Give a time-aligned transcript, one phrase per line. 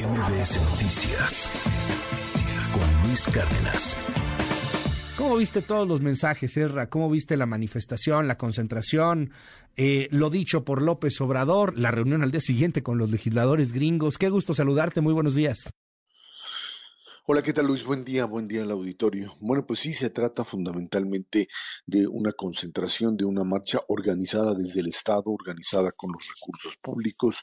[0.00, 1.50] MBS Noticias
[2.72, 3.96] con Luis Cárdenas.
[5.18, 6.88] ¿Cómo viste todos los mensajes, Erra?
[6.88, 9.32] ¿Cómo viste la manifestación, la concentración?
[9.76, 14.16] Eh, lo dicho por López Obrador, la reunión al día siguiente con los legisladores gringos.
[14.16, 15.70] Qué gusto saludarte, muy buenos días.
[17.32, 17.84] Hola, ¿qué tal Luis?
[17.84, 19.36] Buen día, buen día al auditorio.
[19.38, 21.46] Bueno, pues sí, se trata fundamentalmente
[21.86, 27.36] de una concentración, de una marcha organizada desde el Estado, organizada con los recursos públicos,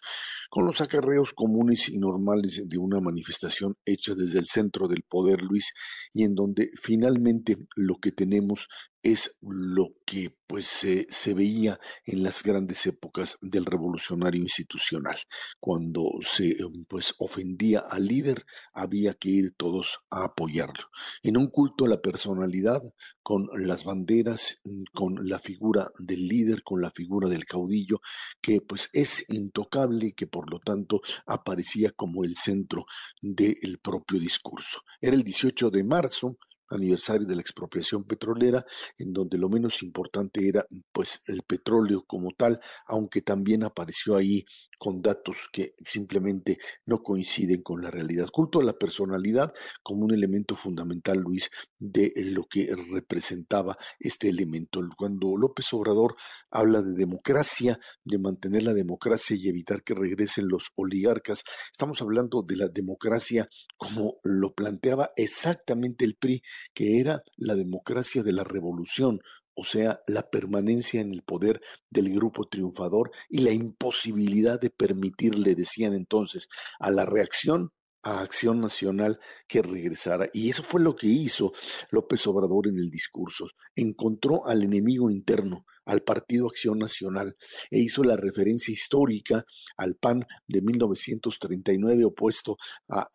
[0.50, 5.42] con los acarreos comunes y normales de una manifestación hecha desde el centro del poder,
[5.42, 5.72] Luis,
[6.12, 8.68] y en donde finalmente lo que tenemos
[9.08, 15.18] es lo que pues se, se, veía en las grandes épocas del revolucionario institucional.
[15.60, 20.90] Cuando se em, pues ofendía al líder, había que ir todos a apoyarlo.
[21.24, 22.82] En un culto a la personalidad,
[23.24, 28.02] con las banderas, mm, con la figura del líder, con la figura del caudillo,
[28.42, 32.86] que pues es intocable y que por lo tanto aparecía como el centro
[33.22, 34.82] del propio discurso.
[35.00, 36.38] Era el 18 de marzo,
[36.70, 38.66] aniversario de la expropiación petrolera,
[38.98, 44.46] en donde lo menos importante era pues el petróleo como tal, aunque también apareció ahí
[44.78, 48.30] con datos que simplemente no coinciden con la realidad.
[48.32, 49.54] Culto a la personalidad
[49.84, 54.82] como un elemento fundamental, Luis, de lo que representaba este elemento.
[54.98, 56.16] Cuando López Obrador
[56.52, 62.42] habla de democracia, de mantener la democracia y evitar que regresen los oligarcas, estamos hablando
[62.42, 63.48] de la democracia
[63.78, 66.42] como lo planteaba exactamente el PRI,
[66.74, 69.20] que era la democracia de la revolución,
[69.58, 75.56] o sea, la permanencia en el poder del grupo triunfador y la imposibilidad de permitirle,
[75.56, 76.48] decían entonces,
[76.80, 77.72] a la reacción
[78.04, 80.30] a Acción Nacional que regresara.
[80.32, 81.54] Y eso fue lo que hizo
[81.90, 83.48] López Obrador en el discurso.
[83.76, 87.36] Encontró al enemigo interno, al Partido Acción Nacional,
[87.72, 89.44] e hizo la referencia histórica
[89.76, 92.58] al PAN de 1939 opuesto
[92.90, 93.10] a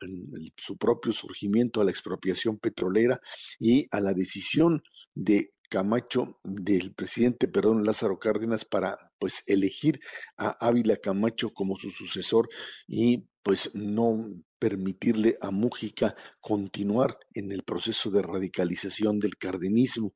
[0.56, 3.20] su propio surgimiento, a la expropiación petrolera
[3.58, 4.82] y a la decisión
[5.14, 10.00] de Camacho, del presidente, perdón, Lázaro Cárdenas, para pues elegir
[10.36, 12.50] a Ávila Camacho como su sucesor
[12.86, 14.22] y pues no
[14.58, 20.12] permitirle a Mújica continuar en el proceso de radicalización del cardenismo.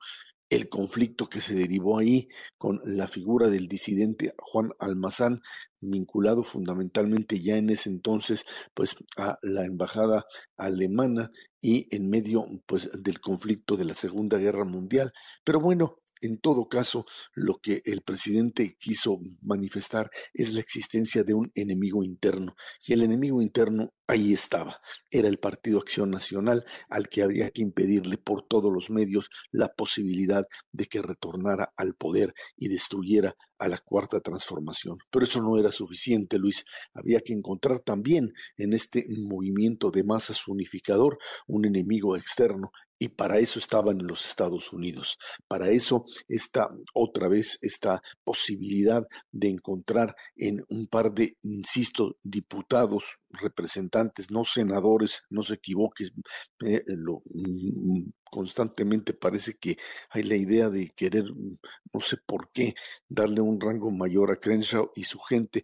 [0.50, 5.41] El conflicto que se derivó ahí con la figura del disidente Juan Almazán,
[5.81, 8.44] vinculado fundamentalmente ya en ese entonces
[8.75, 10.26] pues a la embajada
[10.58, 11.31] alemana
[11.66, 15.12] y en medio pues del conflicto de la Segunda Guerra Mundial.
[15.43, 21.34] Pero bueno, en todo caso, lo que el presidente quiso manifestar es la existencia de
[21.34, 22.56] un enemigo interno.
[22.87, 24.81] Y el enemigo interno ahí estaba.
[25.10, 29.69] Era el Partido Acción Nacional al que habría que impedirle por todos los medios la
[29.69, 34.99] posibilidad de que retornara al poder y destruyera a la cuarta transformación.
[35.10, 36.65] Pero eso no era suficiente, Luis.
[36.93, 43.38] Había que encontrar también en este movimiento de masas unificador un enemigo externo y para
[43.38, 45.18] eso estaban en los Estados Unidos.
[45.48, 53.04] Para eso está otra vez esta posibilidad de encontrar en un par de, insisto, diputados,
[53.30, 56.12] representantes, no senadores, no se equivoques,
[56.64, 59.78] eh, lo, mm, constantemente parece que
[60.10, 61.24] hay la idea de querer,
[61.91, 62.74] no sé por qué,
[63.08, 65.62] darle un rango mayor a Crenshaw y su gente,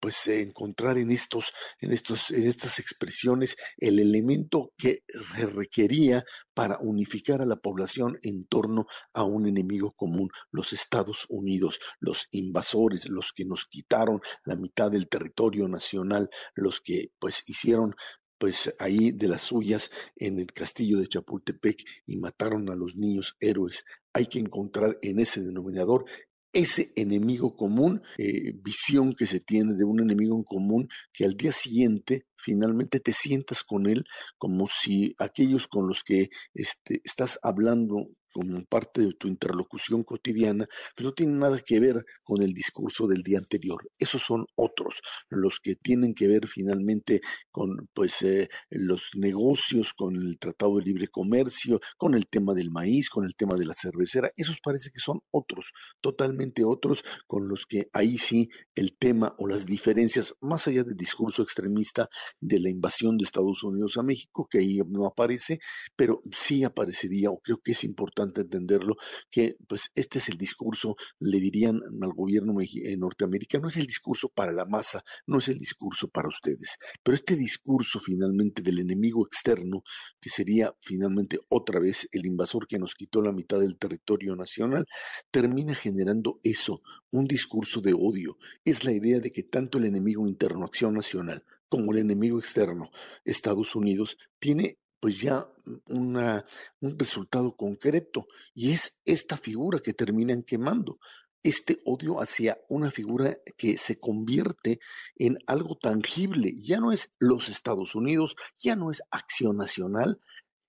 [0.00, 5.04] pues encontrar en estos, en estos, en estas expresiones el elemento que
[5.36, 11.26] se requería para unificar a la población en torno a un enemigo común, los Estados
[11.28, 17.42] Unidos, los invasores, los que nos quitaron la mitad del territorio nacional, los que pues
[17.44, 17.94] hicieron
[18.42, 23.36] pues ahí de las suyas en el castillo de Chapultepec y mataron a los niños
[23.38, 23.84] héroes.
[24.12, 26.06] Hay que encontrar en ese denominador
[26.52, 31.36] ese enemigo común, eh, visión que se tiene de un enemigo en común que al
[31.36, 34.06] día siguiente finalmente te sientas con él
[34.38, 40.66] como si aquellos con los que este, estás hablando como parte de tu interlocución cotidiana,
[40.96, 43.88] pues no tienen nada que ver con el discurso del día anterior.
[43.98, 47.20] Esos son otros, los que tienen que ver finalmente
[47.50, 52.70] con pues eh, los negocios, con el Tratado de Libre Comercio, con el tema del
[52.70, 54.30] maíz, con el tema de la cervecera.
[54.36, 59.46] Esos parece que son otros, totalmente otros, con los que ahí sí el tema o
[59.46, 62.08] las diferencias, más allá del discurso extremista,
[62.40, 65.60] de la invasión de Estados Unidos a México, que ahí no aparece,
[65.96, 68.96] pero sí aparecería, o creo que es importante entenderlo,
[69.30, 74.28] que pues este es el discurso, le dirían al gobierno eh, norteamericano, es el discurso
[74.28, 76.78] para la masa, no es el discurso para ustedes.
[77.02, 79.82] Pero este discurso finalmente del enemigo externo,
[80.20, 84.86] que sería finalmente otra vez el invasor que nos quitó la mitad del territorio nacional,
[85.30, 88.38] termina generando eso, un discurso de odio.
[88.64, 92.90] Es la idea de que tanto el enemigo interno, acción nacional, como el enemigo externo,
[93.24, 95.48] Estados Unidos, tiene pues ya
[95.88, 96.44] una,
[96.78, 101.00] un resultado concreto y es esta figura que terminan quemando
[101.42, 104.78] este odio hacia una figura que se convierte
[105.16, 106.54] en algo tangible.
[106.56, 110.20] Ya no es los Estados Unidos, ya no es acción nacional,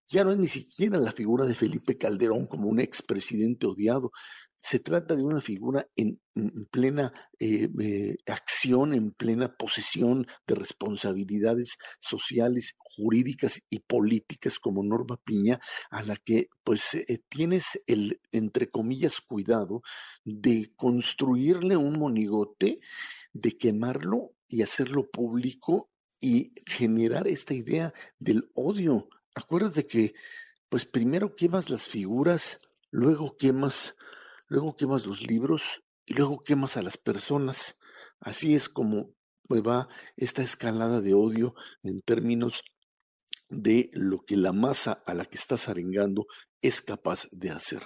[0.10, 4.12] ya no es ni siquiera la figura de Felipe Calderón como un expresidente odiado,
[4.64, 6.22] se trata de una figura en,
[6.72, 15.20] plena eh, eh, acción, en plena posesión de responsabilidades sociales, jurídicas y políticas como Norma
[15.22, 15.60] Piña,
[15.92, 19.82] a la que pues eh, tienes el, entre comillas, cuidado
[20.24, 22.80] de construirle un monigote,
[23.34, 25.92] de quemarlo y hacerlo público
[26.22, 29.10] y generar esta idea del odio.
[29.36, 30.14] Acuérdate que
[30.70, 32.60] pues primero quemas las figuras,
[32.92, 33.96] luego quemas
[34.48, 37.78] luego quemas los libros y luego quemas a las personas.
[38.20, 39.16] Así es como
[39.50, 39.88] va
[40.18, 41.54] esta escalada de odio
[41.84, 42.64] en términos
[43.50, 46.26] de lo que la masa a la que estás arengando
[46.64, 47.82] es capaz de hacer.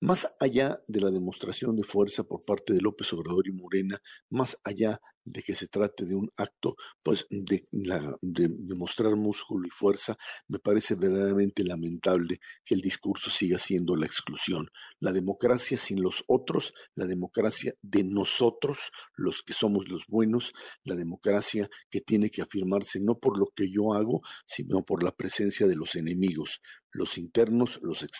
[0.00, 4.56] Más allá de la demostración de fuerza por parte de López Obrador y Morena, más
[4.62, 10.16] allá de que se trate de un acto pues de, de, mostrar músculo y fuerza,
[10.46, 14.68] me parece verdaderamente lamentable que el discurso siga siendo la exclusión.
[15.00, 18.78] La democracia sin los otros, la democracia de nosotros,
[19.16, 20.52] los que somos los buenos,
[20.84, 25.12] la democracia que tiene que afirmarse no por lo que yo hago, sino por la
[25.12, 26.60] presencia de los enemigos,
[26.90, 28.17] los internos, los externos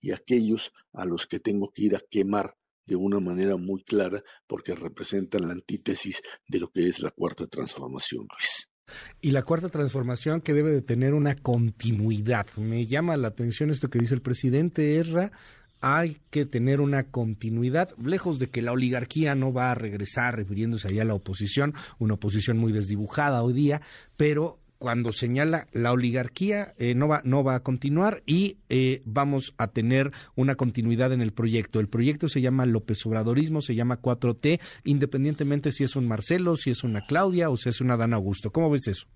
[0.00, 2.56] y aquellos a los que tengo que ir a quemar
[2.86, 7.46] de una manera muy clara porque representan la antítesis de lo que es la cuarta
[7.46, 8.68] transformación, Luis.
[9.20, 12.46] Y la cuarta transformación que debe de tener una continuidad.
[12.56, 15.32] Me llama la atención esto que dice el presidente Erra.
[15.80, 20.88] Hay que tener una continuidad, lejos de que la oligarquía no va a regresar, refiriéndose
[20.88, 23.82] allá a la oposición, una oposición muy desdibujada hoy día,
[24.16, 29.54] pero cuando señala la oligarquía eh, no, va, no va a continuar y eh, vamos
[29.58, 31.80] a tener una continuidad en el proyecto.
[31.80, 36.70] El proyecto se llama López Obradorismo, se llama 4T, independientemente si es un Marcelo, si
[36.70, 38.50] es una Claudia o si es una Dan Augusto.
[38.50, 39.06] ¿Cómo ves eso?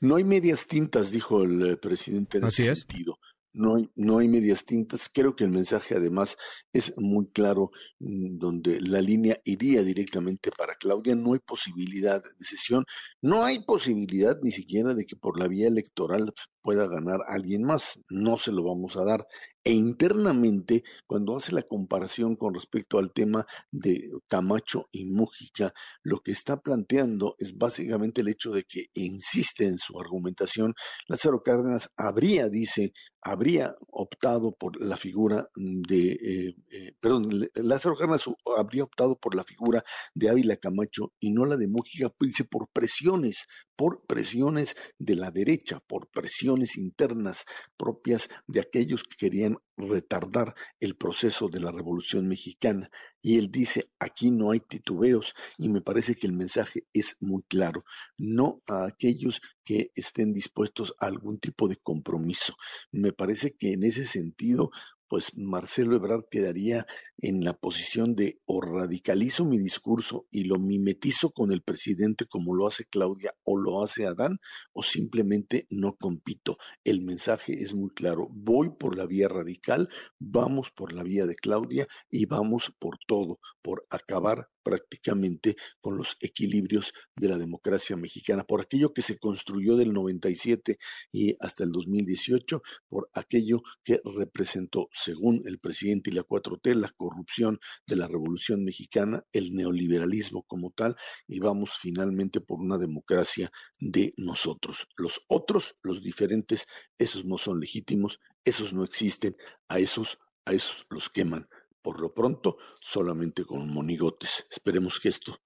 [0.00, 3.19] No hay medias tintas, dijo el eh, presidente en ese sentido
[3.52, 5.08] no hay, no hay medias tintas.
[5.12, 6.36] Creo que el mensaje además
[6.72, 11.14] es muy claro, mm, donde la línea iría directamente para Claudia.
[11.14, 12.84] No hay posibilidad de sesión,
[13.20, 17.98] no hay posibilidad ni siquiera de que por la vía electoral pueda ganar alguien más.
[18.08, 19.26] No se lo vamos a dar.
[19.62, 26.20] E internamente, cuando hace la comparación con respecto al tema de Camacho y Mújica, lo
[26.20, 30.72] que está planteando es básicamente el hecho de que insiste en su argumentación.
[31.08, 38.24] Lázaro Cárdenas habría, dice, habría optado por la figura de, eh, eh, perdón, Lázaro Cárdenas
[38.56, 39.82] habría optado por la figura
[40.14, 43.44] de Ávila Camacho y no la de Mújica, dice, por presiones,
[43.80, 47.46] por presiones de la derecha, por presiones internas
[47.78, 52.90] propias de aquellos que querían retardar el proceso de la Revolución Mexicana.
[53.22, 57.42] Y él dice, aquí no hay titubeos y me parece que el mensaje es muy
[57.48, 57.86] claro,
[58.18, 62.56] no a aquellos que estén dispuestos a algún tipo de compromiso.
[62.92, 64.72] Me parece que en ese sentido
[65.10, 66.86] pues Marcelo Ebrard quedaría
[67.18, 72.54] en la posición de o radicalizo mi discurso y lo mimetizo con el presidente como
[72.54, 74.38] lo hace Claudia o lo hace Adán,
[74.72, 76.58] o simplemente no compito.
[76.84, 79.88] El mensaje es muy claro, voy por la vía radical,
[80.20, 86.16] vamos por la vía de Claudia y vamos por todo, por acabar prácticamente con los
[86.20, 90.78] equilibrios de la democracia mexicana, por aquello que se construyó del 97
[91.12, 96.90] y hasta el 2018, por aquello que representó, según el presidente y la 4T, la
[96.90, 103.50] corrupción de la revolución mexicana, el neoliberalismo como tal, y vamos finalmente por una democracia
[103.78, 104.88] de nosotros.
[104.96, 106.66] Los otros, los diferentes,
[106.98, 109.36] esos no son legítimos, esos no existen,
[109.68, 111.48] a esos, a esos los queman
[111.82, 114.46] por lo pronto solamente con monigotes.
[114.50, 115.38] Esperemos que esto,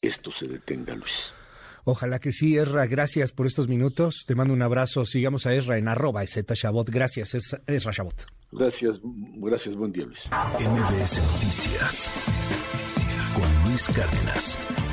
[0.00, 1.34] esto se detenga, Luis.
[1.84, 2.86] Ojalá que sí, Esra.
[2.86, 4.24] Gracias por estos minutos.
[4.26, 5.04] Te mando un abrazo.
[5.04, 6.88] Sigamos a Esra en arroba Shabot.
[6.88, 7.34] Gracias,
[7.66, 8.24] Esra Shabot.
[8.50, 9.76] Gracias, gracias.
[9.76, 10.28] Buen día, Luis.
[10.30, 12.10] MBS Noticias
[13.34, 14.83] con Luis Cárdenas.